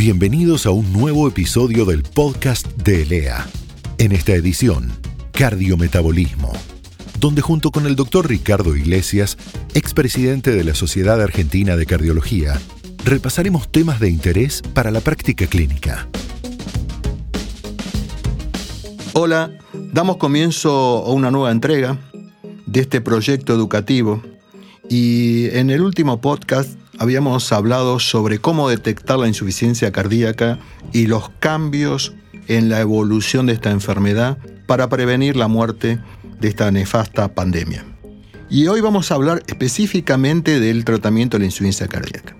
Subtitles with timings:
[0.00, 3.46] Bienvenidos a un nuevo episodio del podcast de ELEA.
[3.98, 4.90] En esta edición,
[5.32, 6.54] Cardiometabolismo,
[7.18, 9.36] donde junto con el doctor Ricardo Iglesias,
[9.74, 12.58] expresidente de la Sociedad Argentina de Cardiología,
[13.04, 16.08] repasaremos temas de interés para la práctica clínica.
[19.12, 19.50] Hola,
[19.92, 21.98] damos comienzo a una nueva entrega
[22.64, 24.22] de este proyecto educativo
[24.88, 30.58] y en el último podcast habíamos hablado sobre cómo detectar la insuficiencia cardíaca
[30.92, 32.12] y los cambios
[32.46, 34.36] en la evolución de esta enfermedad
[34.66, 35.98] para prevenir la muerte
[36.38, 37.86] de esta nefasta pandemia.
[38.50, 42.36] Y hoy vamos a hablar específicamente del tratamiento de la insuficiencia cardíaca.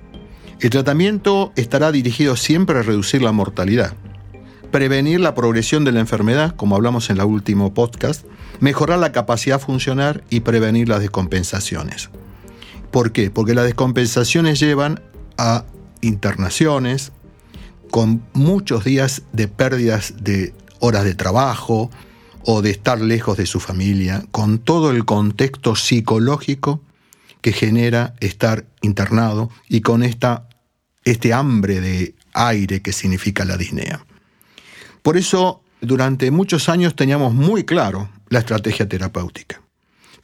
[0.61, 3.95] El tratamiento estará dirigido siempre a reducir la mortalidad,
[4.71, 8.27] prevenir la progresión de la enfermedad, como hablamos en el último podcast,
[8.61, 12.11] mejorar la capacidad funcional y prevenir las descompensaciones.
[12.91, 13.31] ¿Por qué?
[13.31, 15.01] Porque las descompensaciones llevan
[15.39, 15.65] a
[16.01, 17.13] internaciones
[17.91, 21.91] con muchos días de pérdidas de horas de trabajo
[22.45, 26.83] o de estar lejos de su familia, con todo el contexto psicológico
[27.43, 30.49] que genera estar internado y con esta,
[31.05, 34.05] este hambre de aire que significa la disnea.
[35.03, 39.61] Por eso, durante muchos años teníamos muy claro la estrategia terapéutica.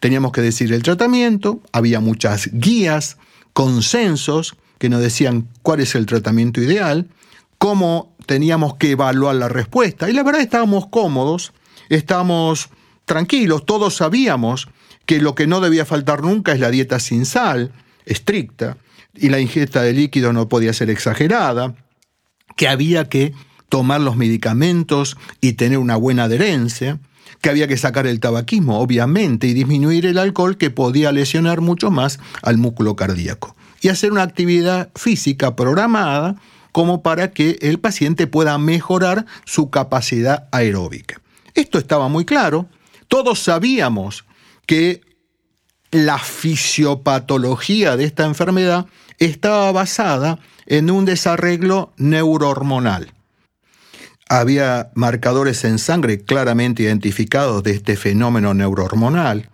[0.01, 3.17] Teníamos que decir el tratamiento, había muchas guías,
[3.53, 7.09] consensos que nos decían cuál es el tratamiento ideal,
[7.59, 10.11] cómo teníamos que evaluar la respuesta.
[10.11, 11.53] Y la verdad estábamos cómodos,
[11.89, 12.69] estábamos
[13.05, 14.69] tranquilos, todos sabíamos
[15.07, 17.73] que lo que no debía faltar nunca es la dieta sin sal,
[18.05, 18.77] estricta,
[19.15, 21.75] y la ingesta de líquido no podía ser exagerada,
[22.57, 23.33] que había que
[23.69, 26.99] tomar los medicamentos y tener una buena adherencia,
[27.41, 31.91] que había que sacar el tabaquismo, obviamente, y disminuir el alcohol que podía lesionar mucho
[31.91, 33.57] más al músculo cardíaco.
[33.81, 36.37] Y hacer una actividad física programada
[36.73, 41.21] como para que el paciente pueda mejorar su capacidad aeróbica.
[41.55, 42.67] Esto estaba muy claro.
[43.09, 44.25] Todos sabíamos
[44.67, 45.01] que
[45.91, 48.87] la fisiopatología de esta enfermedad
[49.19, 53.16] estaba basada en un desarreglo neurohormonal
[54.29, 59.49] había marcadores en sangre claramente identificados de este fenómeno neurohormonal,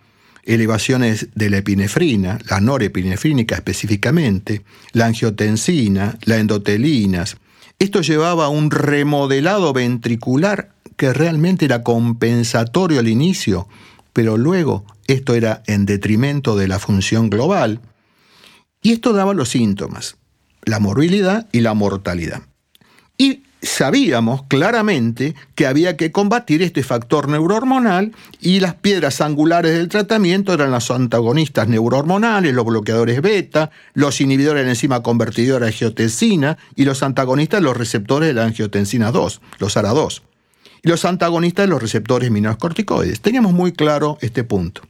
[0.45, 7.37] elevaciones de la epinefrina, la norepinefrínica específicamente, la angiotensina, la endotelinas.
[7.79, 13.69] Esto llevaba a un remodelado ventricular que realmente era compensatorio al inicio,
[14.13, 17.81] pero luego esto era en detrimento de la función global.
[18.83, 20.17] Y esto daba los síntomas,
[20.65, 22.43] la morbilidad y la mortalidad.
[23.17, 29.89] Y sabíamos claramente que había que combatir este factor neurohormonal y las piedras angulares del
[29.89, 35.73] tratamiento eran los antagonistas neurohormonales, los bloqueadores beta, los inhibidores de la enzima convertidora de
[35.73, 40.23] angiotensina y los antagonistas los receptores de la angiotensina 2, los ARA2,
[40.83, 43.21] y los antagonistas de los receptores mineroscorticoides.
[43.21, 44.83] Teníamos muy claro este punto.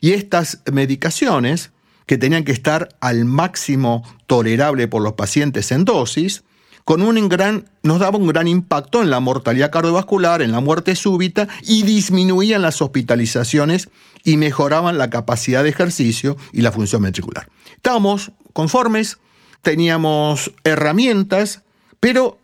[0.00, 1.70] Y estas medicaciones,
[2.06, 6.44] que tenían que estar al máximo tolerable por los pacientes en dosis,
[6.86, 10.94] con un gran, nos daba un gran impacto en la mortalidad cardiovascular, en la muerte
[10.94, 13.88] súbita y disminuían las hospitalizaciones
[14.22, 17.48] y mejoraban la capacidad de ejercicio y la función ventricular.
[17.74, 19.18] Estábamos conformes,
[19.62, 21.62] teníamos herramientas,
[21.98, 22.38] pero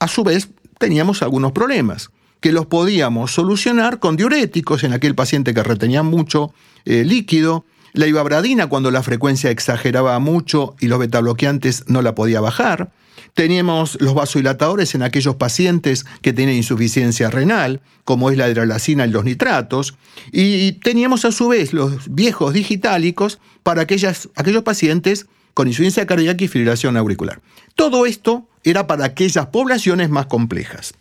[0.00, 0.48] a su vez
[0.78, 2.10] teníamos algunos problemas
[2.40, 6.52] que los podíamos solucionar con diuréticos en aquel paciente que retenía mucho
[6.86, 12.40] eh, líquido, la ibabradina cuando la frecuencia exageraba mucho y los betabloqueantes no la podía
[12.40, 12.92] bajar,
[13.34, 19.10] Teníamos los vasodilatadores en aquellos pacientes que tienen insuficiencia renal, como es la hidralacina y
[19.10, 19.94] los nitratos,
[20.32, 26.48] y teníamos a su vez los viejos digitálicos para aquellos pacientes con insuficiencia cardíaca y
[26.48, 27.40] fibrilación auricular.
[27.76, 30.94] Todo esto era para aquellas poblaciones más complejas.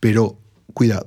[0.00, 0.36] Pero
[0.74, 1.06] cuidado,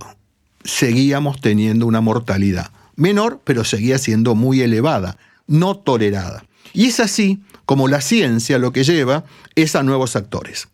[0.63, 5.17] seguíamos teniendo una mortalidad menor, pero seguía siendo muy elevada,
[5.47, 6.45] no tolerada.
[6.73, 9.25] Y es así como la ciencia lo que lleva
[9.55, 10.67] es a nuevos actores.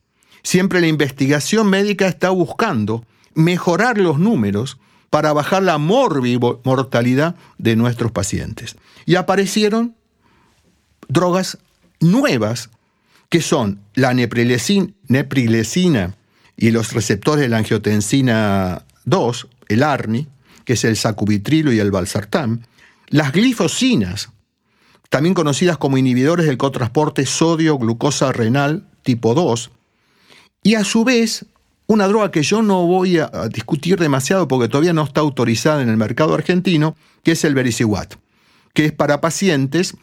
[0.44, 4.78] Siempre la investigación médica está buscando mejorar los números
[5.10, 8.76] para bajar la mortalidad de nuestros pacientes.
[9.06, 9.96] Y aparecieron
[11.08, 11.58] drogas
[12.00, 12.70] nuevas
[13.30, 16.16] que son la neprilesina
[16.58, 20.28] y los receptores de la angiotensina 2, el ARNI,
[20.66, 22.68] que es el sacubitrilo y el valsartán,
[23.08, 24.30] las glifosinas,
[25.10, 29.72] también conocidas como inhibidores del cotransporte sodio-glucosa renal tipo 2,
[30.64, 31.46] y a su vez
[31.88, 35.90] una droga que yo no voy a discutir demasiado porque todavía no está autorizada en
[35.90, 38.16] el mercado argentino, que es el Vericiguat,
[38.74, 39.96] que es para pacientes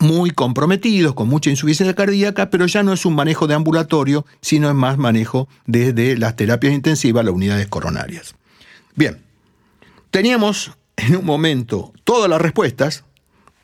[0.00, 4.68] muy comprometidos, con mucha insuficiencia cardíaca, pero ya no es un manejo de ambulatorio, sino
[4.68, 8.34] es más manejo desde las terapias intensivas las unidades coronarias.
[8.96, 9.22] Bien,
[10.16, 13.04] teníamos en un momento todas las respuestas,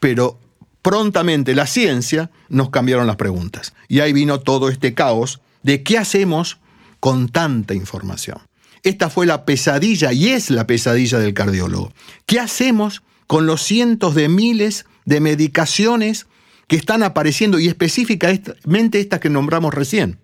[0.01, 0.39] pero
[0.83, 3.73] prontamente la ciencia nos cambiaron las preguntas.
[3.89, 6.59] Y ahí vino todo este caos de qué hacemos
[7.01, 8.37] con tanta información.
[8.83, 11.91] Esta fue la pesadilla y es la pesadilla del cardiólogo.
[12.27, 16.27] ¿Qué hacemos con los cientos de miles de medicaciones
[16.67, 20.19] que están apareciendo y específicamente estas que nombramos recién?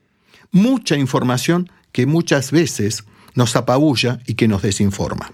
[0.50, 5.32] Mucha información que muchas veces nos apabulla y que nos desinforma.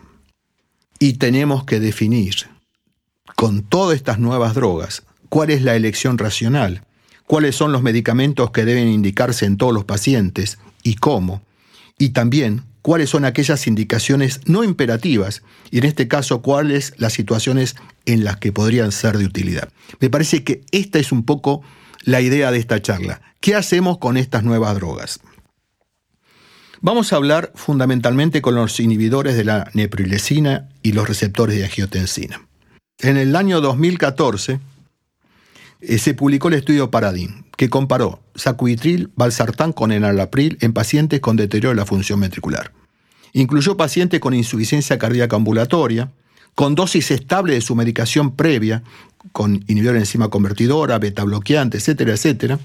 [1.05, 2.35] Y tenemos que definir
[3.37, 6.83] con todas estas nuevas drogas cuál es la elección racional,
[7.27, 11.43] cuáles son los medicamentos que deben indicarse en todos los pacientes y cómo,
[11.99, 17.77] y también cuáles son aquellas indicaciones no imperativas y en este caso cuáles las situaciones
[18.07, 19.69] en las que podrían ser de utilidad.
[20.01, 21.61] Me parece que esta es un poco
[22.05, 23.21] la idea de esta charla.
[23.41, 25.21] ¿Qué hacemos con estas nuevas drogas?
[26.87, 32.47] Vamos a hablar fundamentalmente con los inhibidores de la neprilesina y los receptores de angiotensina.
[32.99, 34.61] En el año 2014
[35.81, 41.37] eh, se publicó el estudio Paradigm, que comparó sacubitril, valsartán con enalapril en pacientes con
[41.37, 42.73] deterioro de la función ventricular.
[43.33, 46.13] Incluyó pacientes con insuficiencia cardíaca ambulatoria,
[46.55, 48.83] con dosis estable de su medicación previa,
[49.33, 52.59] con inhibidor de enzima convertidora, beta bloqueante, etcétera, etcétera.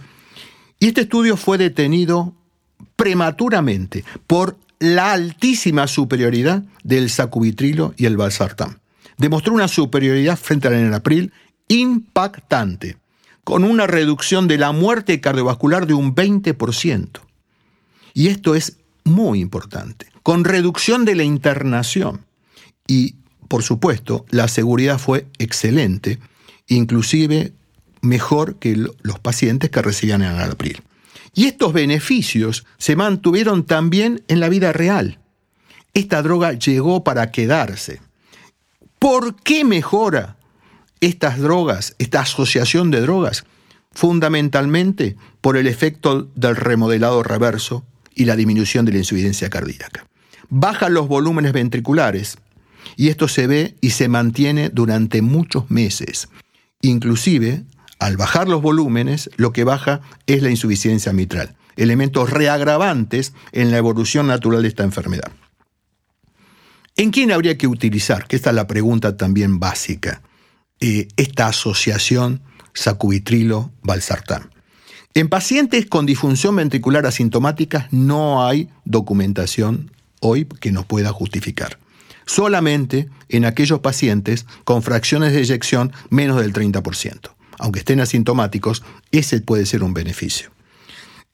[0.77, 2.35] Y este estudio fue detenido
[2.95, 8.79] prematuramente por la altísima superioridad del sacubitrilo y el valsartán.
[9.17, 11.33] Demostró una superioridad frente al enalapril
[11.67, 12.97] impactante
[13.43, 17.07] con una reducción de la muerte cardiovascular de un 20%.
[18.13, 22.25] Y esto es muy importante, con reducción de la internación.
[22.87, 23.15] Y,
[23.47, 26.19] por supuesto, la seguridad fue excelente,
[26.67, 27.53] inclusive
[28.01, 30.81] mejor que los pacientes que recibían en april.
[31.39, 35.19] Y estos beneficios se mantuvieron también en la vida real.
[35.93, 38.01] Esta droga llegó para quedarse.
[38.99, 40.35] ¿Por qué mejora
[40.99, 43.45] estas drogas, esta asociación de drogas,
[43.93, 50.07] fundamentalmente por el efecto del remodelado reverso y la disminución de la insuficiencia cardíaca.
[50.49, 52.37] Bajan los volúmenes ventriculares
[52.97, 56.27] y esto se ve y se mantiene durante muchos meses.
[56.81, 57.63] Inclusive,
[57.99, 63.77] al bajar los volúmenes, lo que baja es la insuficiencia mitral, elementos reagravantes en la
[63.77, 65.31] evolución natural de esta enfermedad.
[66.95, 68.27] ¿En quién habría que utilizar?
[68.27, 70.21] Que esta es la pregunta también básica.
[70.81, 72.41] Eh, esta asociación
[72.73, 74.49] sacubitrilo, valsartán.
[75.13, 79.91] En pacientes con disfunción ventricular asintomática no hay documentación
[80.21, 81.79] hoy que nos pueda justificar.
[82.25, 87.31] Solamente en aquellos pacientes con fracciones de eyección menos del 30%.
[87.59, 90.51] Aunque estén asintomáticos, ese puede ser un beneficio.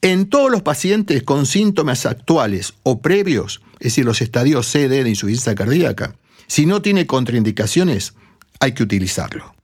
[0.01, 5.09] En todos los pacientes con síntomas actuales o previos, es decir, los estadios CD de
[5.09, 6.15] insuficiencia cardíaca,
[6.47, 8.13] si no tiene contraindicaciones,
[8.59, 9.55] hay que utilizarlo.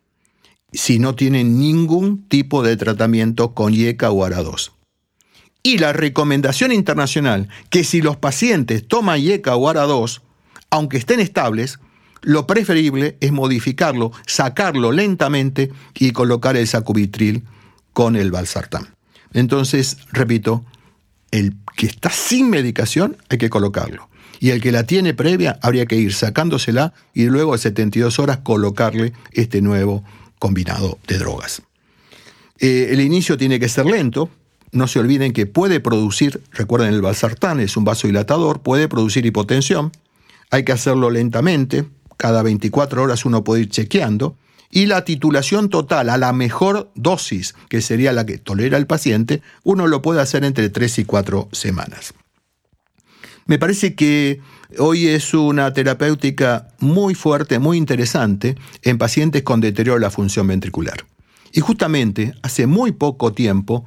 [0.72, 4.72] Si no tiene ningún tipo de tratamiento con IECA o ARA2.
[5.64, 10.22] Y la recomendación internacional que si los pacientes toman IECA o ARA2,
[10.70, 11.80] aunque estén estables,
[12.22, 17.44] lo preferible es modificarlo, sacarlo lentamente y colocar el sacubitril
[17.94, 18.96] con el valsartán.
[19.34, 20.64] Entonces, repito,
[21.32, 24.10] el que está sin medicación hay que colocarlo
[24.40, 28.40] y el que la tiene previa habría que ir sacándosela y luego a 72 horas
[28.40, 30.04] colocarle este nuevo
[30.40, 31.62] combinado de drogas.
[32.60, 34.30] Eh, el inicio tiene que ser lento,
[34.72, 39.92] no se olviden que puede producir, recuerden el valsartán es un vasodilatador, puede producir hipotensión,
[40.50, 41.86] hay que hacerlo lentamente,
[42.22, 44.38] cada 24 horas uno puede ir chequeando,
[44.70, 49.42] y la titulación total a la mejor dosis, que sería la que tolera el paciente,
[49.64, 52.14] uno lo puede hacer entre 3 y 4 semanas.
[53.48, 54.40] Me parece que
[54.78, 60.46] hoy es una terapéutica muy fuerte, muy interesante en pacientes con deterioro de la función
[60.46, 61.08] ventricular.
[61.52, 63.84] Y justamente hace muy poco tiempo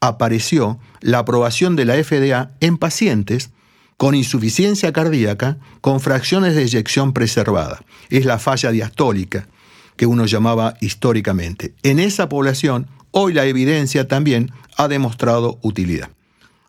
[0.00, 3.50] apareció la aprobación de la FDA en pacientes
[3.96, 7.82] con insuficiencia cardíaca con fracciones de eyección preservada.
[8.10, 9.48] Es la falla diastólica
[9.96, 11.74] que uno llamaba históricamente.
[11.82, 16.10] En esa población, hoy la evidencia también ha demostrado utilidad.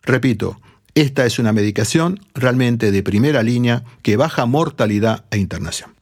[0.03, 0.59] Repito,
[0.95, 5.95] esta es una medicación realmente de primera línea que baja mortalidad e internación.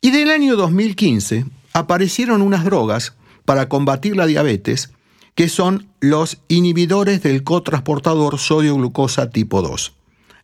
[0.00, 4.90] Y del año 2015 aparecieron unas drogas para combatir la diabetes
[5.34, 9.94] que son los inhibidores del cotransportador sodio-glucosa tipo 2,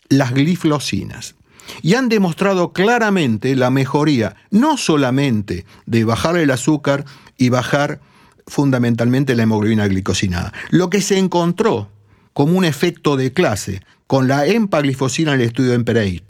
[0.09, 1.35] las gliflosinas.
[1.83, 7.05] Y han demostrado claramente la mejoría no solamente de bajar el azúcar
[7.37, 8.01] y bajar
[8.47, 10.53] fundamentalmente la hemoglobina glicosinada.
[10.71, 11.89] Lo que se encontró
[12.33, 16.25] como un efecto de clase con la empaglifosina en el estudio de Emperate,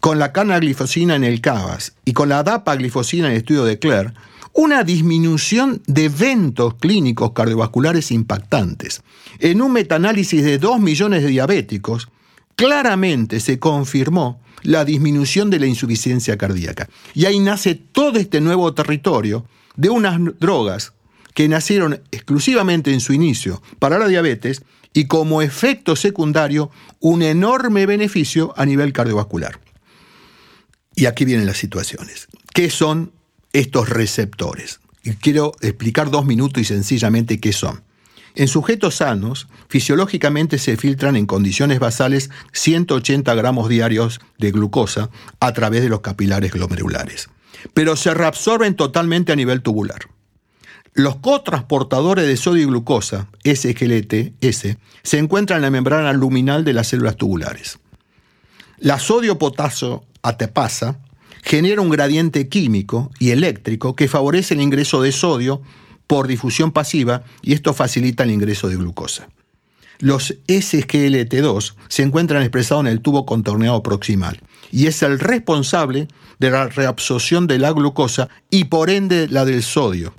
[0.00, 4.12] con la canaglifosina en el CABAS y con la dapaglifosina en el estudio de Claire,
[4.52, 9.02] una disminución de eventos clínicos cardiovasculares impactantes.
[9.38, 12.08] En un metaanálisis de 2 millones de diabéticos,
[12.56, 16.88] claramente se confirmó la disminución de la insuficiencia cardíaca.
[17.14, 19.46] Y ahí nace todo este nuevo territorio
[19.76, 20.92] de unas drogas
[21.34, 24.62] que nacieron exclusivamente en su inicio para la diabetes
[24.94, 26.70] y como efecto secundario
[27.00, 29.60] un enorme beneficio a nivel cardiovascular.
[30.94, 32.26] Y aquí vienen las situaciones.
[32.54, 33.12] ¿Qué son
[33.52, 34.80] estos receptores?
[35.04, 37.82] Y quiero explicar dos minutos y sencillamente qué son.
[38.36, 45.08] En sujetos sanos, fisiológicamente se filtran en condiciones basales 180 gramos diarios de glucosa
[45.40, 47.30] a través de los capilares glomerulares,
[47.72, 50.00] pero se reabsorben totalmente a nivel tubular.
[50.92, 56.88] Los cotransportadores de sodio y glucosa, SGLT-S, se encuentran en la membrana luminal de las
[56.88, 57.78] células tubulares.
[58.78, 60.98] La sodio-potasio atepasa
[61.42, 65.62] genera un gradiente químico y eléctrico que favorece el ingreso de sodio
[66.06, 69.28] por difusión pasiva y esto facilita el ingreso de glucosa.
[69.98, 76.08] Los SGLT2 se encuentran expresados en el tubo contorneado proximal y es el responsable
[76.38, 80.14] de la reabsorción de la glucosa y por ende la del sodio.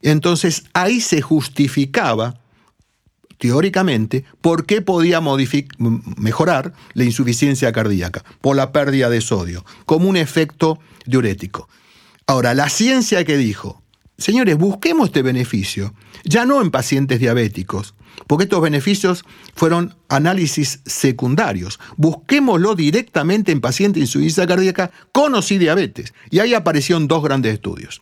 [0.00, 2.42] Entonces ahí se justificaba
[3.42, 10.16] teóricamente, por qué podía mejorar la insuficiencia cardíaca, por la pérdida de sodio, como un
[10.16, 11.68] efecto diurético.
[12.28, 13.81] Ahora, la ciencia que dijo,
[14.22, 17.96] Señores, busquemos este beneficio, ya no en pacientes diabéticos,
[18.28, 19.24] porque estos beneficios
[19.56, 21.80] fueron análisis secundarios.
[21.96, 26.14] Busquémoslo directamente en pacientes de insuficiencia cardíaca con o sin diabetes.
[26.30, 28.00] Y ahí aparecieron dos grandes estudios.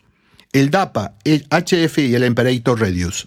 [0.53, 3.27] El DAPA, el HF y el Imperator Reduce.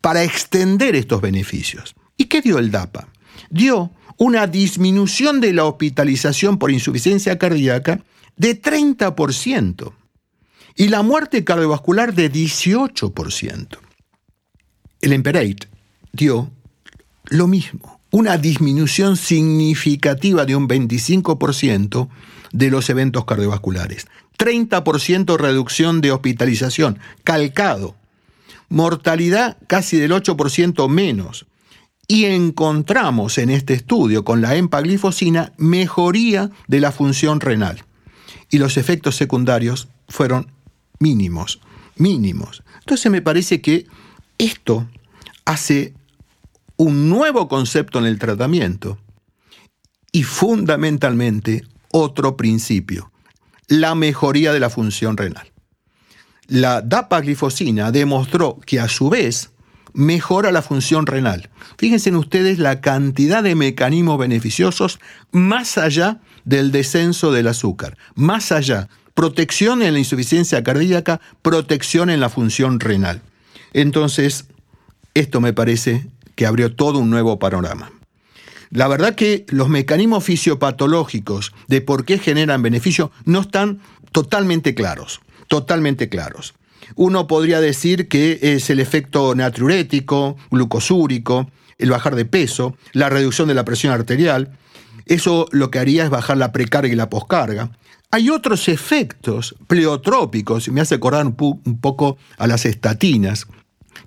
[0.00, 1.96] Para extender estos beneficios.
[2.16, 3.08] ¿Y qué dio el DAPA?
[3.50, 8.00] Dio una disminución de la hospitalización por insuficiencia cardíaca
[8.36, 9.92] de 30%
[10.76, 13.78] y la muerte cardiovascular de 18%.
[15.00, 15.68] El Emperate
[16.12, 16.50] dio
[17.26, 22.08] lo mismo, una disminución significativa de un 25%
[22.52, 24.06] de los eventos cardiovasculares,
[24.38, 27.96] 30% reducción de hospitalización, calcado,
[28.68, 31.46] mortalidad casi del 8% menos.
[32.06, 37.84] Y encontramos en este estudio con la empaglifosina mejoría de la función renal.
[38.50, 40.53] Y los efectos secundarios fueron
[41.04, 41.60] mínimos,
[41.96, 42.62] mínimos.
[42.80, 43.86] Entonces me parece que
[44.38, 44.88] esto
[45.44, 45.92] hace
[46.78, 48.98] un nuevo concepto en el tratamiento
[50.12, 53.12] y fundamentalmente otro principio,
[53.68, 55.52] la mejoría de la función renal.
[56.46, 59.50] La dapaglifosina demostró que a su vez
[59.92, 61.50] mejora la función renal.
[61.76, 65.00] Fíjense en ustedes la cantidad de mecanismos beneficiosos
[65.32, 72.20] más allá del descenso del azúcar, más allá protección en la insuficiencia cardíaca, protección en
[72.20, 73.22] la función renal.
[73.72, 74.46] Entonces,
[75.14, 77.92] esto me parece que abrió todo un nuevo panorama.
[78.70, 83.80] La verdad que los mecanismos fisiopatológicos de por qué generan beneficio no están
[84.10, 86.54] totalmente claros, totalmente claros.
[86.96, 93.48] Uno podría decir que es el efecto natriurético, glucosúrico, el bajar de peso, la reducción
[93.48, 94.56] de la presión arterial.
[95.06, 97.70] Eso lo que haría es bajar la precarga y la poscarga.
[98.14, 103.48] Hay otros efectos pleotrópicos, me hace acordar un, poco a las estatinas,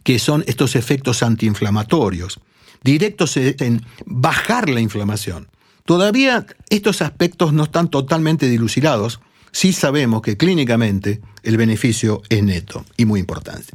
[0.03, 2.39] que son estos efectos antiinflamatorios,
[2.85, 5.49] directos en bajar la inflamación.
[5.83, 9.19] Todavía estos aspectos no están totalmente dilucidados,
[9.51, 13.73] sí sabemos que clínicamente el beneficio es neto y muy importante.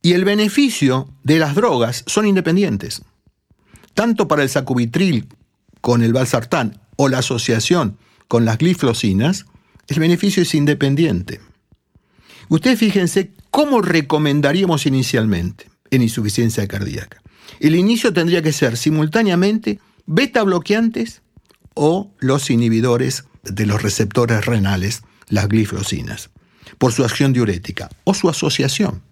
[0.00, 3.02] Y el beneficio de las drogas son independientes.
[3.92, 5.28] Tanto para el sacubitril
[5.82, 9.46] con el valsartán o la asociación con las glifosinas,
[9.88, 11.40] el beneficio es independiente.
[12.48, 17.22] Ustedes fíjense cómo recomendaríamos inicialmente en insuficiencia cardíaca.
[17.60, 21.22] El inicio tendría que ser simultáneamente beta bloqueantes
[21.74, 26.30] o los inhibidores de los receptores renales, las glifosinas,
[26.78, 29.02] por su acción diurética o su asociación.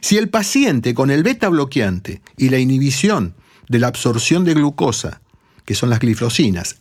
[0.00, 3.34] Si el paciente con el beta bloqueante y la inhibición
[3.68, 5.20] de la absorción de glucosa,
[5.64, 6.76] que son las glifosinas,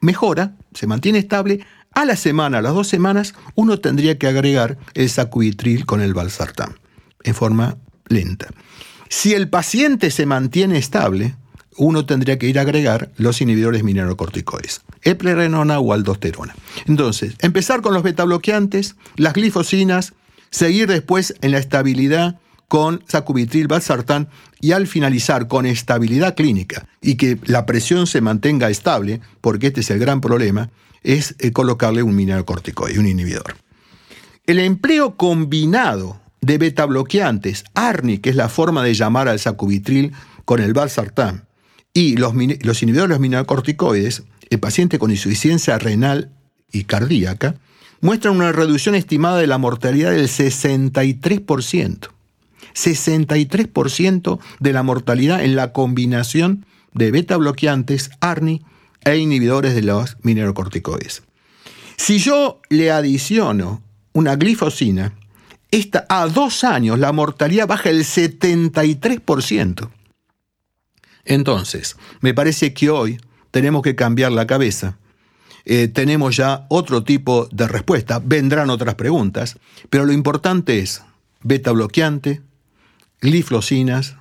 [0.00, 4.78] mejora, se mantiene estable, a la semana, a las dos semanas, uno tendría que agregar
[4.94, 6.78] el sacubitril con el valsartán,
[7.24, 8.48] en forma lenta.
[9.08, 11.34] Si el paciente se mantiene estable,
[11.76, 16.54] uno tendría que ir a agregar los inhibidores minerocorticoides, eplerenona o aldosterona.
[16.86, 20.12] Entonces, empezar con los beta bloqueantes, las glifosinas,
[20.50, 22.38] seguir después en la estabilidad
[22.68, 24.28] con sacubitril valsartán
[24.60, 29.80] y al finalizar con estabilidad clínica y que la presión se mantenga estable, porque este
[29.80, 30.70] es el gran problema,
[31.02, 33.56] es eh, colocarle un mineralocorticoide, un inhibidor.
[34.46, 40.12] El empleo combinado de beta bloqueantes, ARNI, que es la forma de llamar al sacubitril
[40.44, 41.44] con el valsartán,
[41.92, 46.30] y los, inhibidores de los mineralocorticoides, el paciente con insuficiencia renal
[46.72, 47.56] y cardíaca,
[48.00, 52.08] muestran una reducción estimada de la mortalidad del 63%.
[52.74, 58.62] 63% de la mortalidad en la combinación de beta bloqueantes, ARNI
[59.04, 61.22] e inhibidores de los minerocorticoides.
[61.96, 65.14] Si yo le adiciono una glifosina,
[65.70, 69.90] esta, a dos años la mortalidad baja el 73%.
[71.24, 74.98] Entonces, me parece que hoy tenemos que cambiar la cabeza.
[75.64, 79.58] Eh, tenemos ya otro tipo de respuesta, vendrán otras preguntas,
[79.90, 81.02] pero lo importante es
[81.42, 82.40] beta bloqueante,
[83.20, 84.16] glifosinas